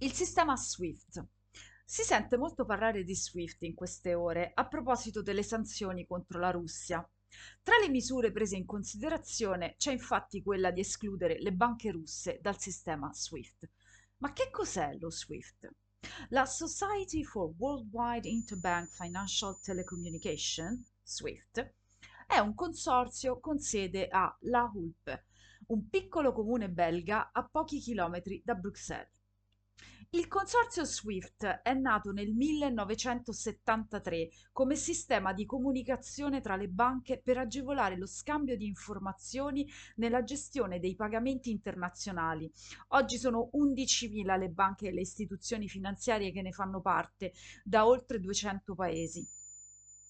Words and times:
Il 0.00 0.12
sistema 0.12 0.54
SWIFT. 0.54 1.26
Si 1.84 2.04
sente 2.04 2.36
molto 2.36 2.64
parlare 2.64 3.02
di 3.02 3.16
SWIFT 3.16 3.62
in 3.62 3.74
queste 3.74 4.14
ore 4.14 4.52
a 4.54 4.68
proposito 4.68 5.22
delle 5.22 5.42
sanzioni 5.42 6.06
contro 6.06 6.38
la 6.38 6.52
Russia. 6.52 7.04
Tra 7.64 7.76
le 7.78 7.88
misure 7.88 8.30
prese 8.30 8.54
in 8.54 8.64
considerazione 8.64 9.74
c'è 9.76 9.90
infatti 9.90 10.40
quella 10.40 10.70
di 10.70 10.78
escludere 10.78 11.40
le 11.40 11.52
banche 11.52 11.90
russe 11.90 12.38
dal 12.40 12.60
sistema 12.60 13.12
SWIFT. 13.12 13.68
Ma 14.18 14.32
che 14.32 14.50
cos'è 14.52 14.96
lo 15.00 15.10
SWIFT? 15.10 15.68
La 16.28 16.46
Society 16.46 17.24
for 17.24 17.52
Worldwide 17.58 18.28
Interbank 18.28 18.90
Financial 18.90 19.60
Telecommunication, 19.60 20.80
SWIFT, 21.02 21.74
è 22.24 22.38
un 22.38 22.54
consorzio 22.54 23.40
con 23.40 23.58
sede 23.58 24.06
a 24.06 24.32
La 24.42 24.70
Hulpe, 24.72 25.24
un 25.66 25.88
piccolo 25.88 26.32
comune 26.32 26.70
belga 26.70 27.32
a 27.32 27.42
pochi 27.42 27.80
chilometri 27.80 28.40
da 28.44 28.54
Bruxelles. 28.54 29.16
Il 30.12 30.26
consorzio 30.26 30.86
SWIFT 30.86 31.44
è 31.44 31.74
nato 31.74 32.12
nel 32.12 32.32
1973 32.32 34.30
come 34.52 34.74
sistema 34.74 35.34
di 35.34 35.44
comunicazione 35.44 36.40
tra 36.40 36.56
le 36.56 36.68
banche 36.68 37.20
per 37.22 37.36
agevolare 37.36 37.98
lo 37.98 38.06
scambio 38.06 38.56
di 38.56 38.66
informazioni 38.66 39.70
nella 39.96 40.24
gestione 40.24 40.80
dei 40.80 40.94
pagamenti 40.94 41.50
internazionali. 41.50 42.50
Oggi 42.88 43.18
sono 43.18 43.50
11.000 43.52 44.38
le 44.38 44.48
banche 44.48 44.88
e 44.88 44.92
le 44.92 45.02
istituzioni 45.02 45.68
finanziarie 45.68 46.32
che 46.32 46.40
ne 46.40 46.52
fanno 46.52 46.80
parte 46.80 47.34
da 47.62 47.86
oltre 47.86 48.18
200 48.18 48.74
paesi. 48.74 49.28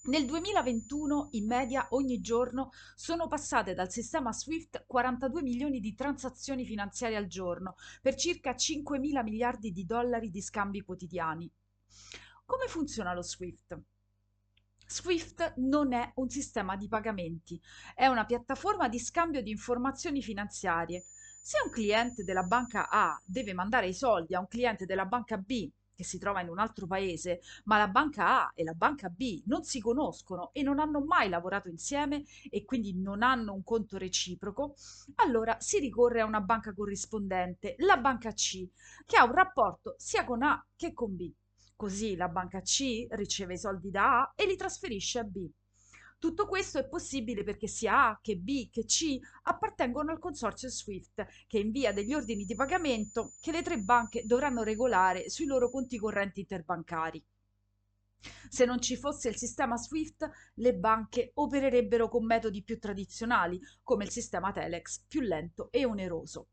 Nel 0.08 0.24
2021 0.24 1.28
in 1.32 1.46
media 1.46 1.86
ogni 1.90 2.22
giorno 2.22 2.70
sono 2.94 3.26
passate 3.26 3.74
dal 3.74 3.90
sistema 3.90 4.32
SWIFT 4.32 4.84
42 4.86 5.42
milioni 5.42 5.80
di 5.80 5.94
transazioni 5.94 6.64
finanziarie 6.64 7.18
al 7.18 7.26
giorno 7.26 7.76
per 8.00 8.14
circa 8.14 8.56
5 8.56 8.98
mila 8.98 9.22
miliardi 9.22 9.70
di 9.70 9.84
dollari 9.84 10.30
di 10.30 10.40
scambi 10.40 10.80
quotidiani. 10.80 11.52
Come 12.46 12.68
funziona 12.68 13.12
lo 13.12 13.20
SWIFT? 13.20 13.78
SWIFT 14.86 15.56
non 15.56 15.92
è 15.92 16.10
un 16.14 16.30
sistema 16.30 16.74
di 16.76 16.88
pagamenti, 16.88 17.60
è 17.94 18.06
una 18.06 18.24
piattaforma 18.24 18.88
di 18.88 18.98
scambio 18.98 19.42
di 19.42 19.50
informazioni 19.50 20.22
finanziarie. 20.22 21.04
Se 21.42 21.58
un 21.62 21.70
cliente 21.70 22.24
della 22.24 22.44
banca 22.44 22.88
A 22.88 23.20
deve 23.22 23.52
mandare 23.52 23.88
i 23.88 23.94
soldi 23.94 24.34
a 24.34 24.40
un 24.40 24.48
cliente 24.48 24.86
della 24.86 25.04
banca 25.04 25.36
B 25.36 25.70
che 25.98 26.04
si 26.04 26.18
trova 26.18 26.40
in 26.42 26.48
un 26.48 26.60
altro 26.60 26.86
paese, 26.86 27.40
ma 27.64 27.76
la 27.76 27.88
banca 27.88 28.44
A 28.44 28.52
e 28.54 28.62
la 28.62 28.72
banca 28.72 29.08
B 29.08 29.42
non 29.46 29.64
si 29.64 29.80
conoscono 29.80 30.50
e 30.52 30.62
non 30.62 30.78
hanno 30.78 31.00
mai 31.04 31.28
lavorato 31.28 31.68
insieme 31.68 32.22
e 32.50 32.64
quindi 32.64 32.94
non 32.94 33.24
hanno 33.24 33.52
un 33.52 33.64
conto 33.64 33.98
reciproco, 33.98 34.76
allora 35.16 35.56
si 35.58 35.80
ricorre 35.80 36.20
a 36.20 36.24
una 36.24 36.40
banca 36.40 36.72
corrispondente, 36.72 37.74
la 37.78 37.96
banca 37.96 38.30
C, 38.32 38.64
che 39.04 39.16
ha 39.16 39.24
un 39.24 39.32
rapporto 39.32 39.96
sia 39.98 40.24
con 40.24 40.44
A 40.44 40.64
che 40.76 40.92
con 40.92 41.16
B. 41.16 41.32
Così 41.74 42.14
la 42.14 42.28
banca 42.28 42.60
C 42.60 43.06
riceve 43.10 43.54
i 43.54 43.58
soldi 43.58 43.90
da 43.90 44.20
A 44.20 44.32
e 44.36 44.46
li 44.46 44.54
trasferisce 44.54 45.18
a 45.18 45.24
B. 45.24 45.48
Tutto 46.18 46.46
questo 46.46 46.78
è 46.78 46.88
possibile 46.88 47.44
perché 47.44 47.68
sia 47.68 48.08
A 48.08 48.18
che 48.20 48.36
B 48.36 48.70
che 48.70 48.84
C 48.84 49.18
appartengono 49.44 50.10
al 50.10 50.18
consorzio 50.18 50.68
SWIFT, 50.68 51.46
che 51.46 51.60
invia 51.60 51.92
degli 51.92 52.12
ordini 52.12 52.44
di 52.44 52.56
pagamento 52.56 53.34
che 53.40 53.52
le 53.52 53.62
tre 53.62 53.78
banche 53.78 54.24
dovranno 54.24 54.64
regolare 54.64 55.30
sui 55.30 55.46
loro 55.46 55.70
conti 55.70 55.96
correnti 55.96 56.40
interbancari. 56.40 57.24
Se 58.48 58.64
non 58.64 58.80
ci 58.80 58.96
fosse 58.96 59.28
il 59.28 59.36
sistema 59.36 59.76
SWIFT, 59.76 60.28
le 60.54 60.74
banche 60.74 61.30
opererebbero 61.34 62.08
con 62.08 62.24
metodi 62.24 62.64
più 62.64 62.80
tradizionali, 62.80 63.60
come 63.84 64.02
il 64.02 64.10
sistema 64.10 64.50
Telex, 64.50 65.04
più 65.06 65.20
lento 65.20 65.70
e 65.70 65.84
oneroso. 65.84 66.48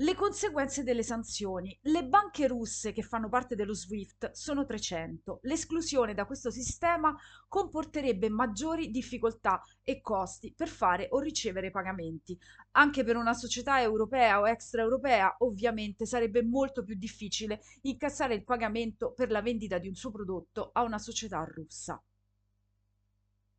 Le 0.00 0.14
conseguenze 0.14 0.84
delle 0.84 1.02
sanzioni. 1.02 1.76
Le 1.82 2.04
banche 2.04 2.46
russe 2.46 2.92
che 2.92 3.02
fanno 3.02 3.28
parte 3.28 3.56
dello 3.56 3.74
SWIFT 3.74 4.30
sono 4.30 4.64
300. 4.64 5.40
L'esclusione 5.42 6.14
da 6.14 6.24
questo 6.24 6.52
sistema 6.52 7.12
comporterebbe 7.48 8.28
maggiori 8.28 8.92
difficoltà 8.92 9.60
e 9.82 10.00
costi 10.00 10.54
per 10.56 10.68
fare 10.68 11.08
o 11.10 11.18
ricevere 11.18 11.72
pagamenti. 11.72 12.38
Anche 12.76 13.02
per 13.02 13.16
una 13.16 13.34
società 13.34 13.80
europea 13.80 14.38
o 14.38 14.46
extraeuropea 14.46 15.38
ovviamente 15.40 16.06
sarebbe 16.06 16.44
molto 16.44 16.84
più 16.84 16.94
difficile 16.94 17.60
incassare 17.80 18.34
il 18.34 18.44
pagamento 18.44 19.12
per 19.14 19.32
la 19.32 19.42
vendita 19.42 19.78
di 19.78 19.88
un 19.88 19.96
suo 19.96 20.12
prodotto 20.12 20.70
a 20.74 20.84
una 20.84 20.98
società 20.98 21.42
russa. 21.42 22.00